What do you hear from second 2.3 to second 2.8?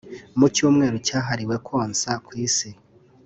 isi